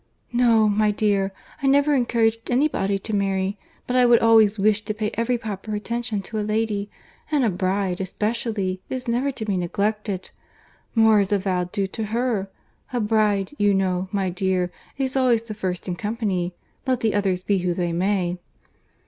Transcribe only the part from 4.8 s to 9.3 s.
to pay every proper attention to a lady—and a bride, especially, is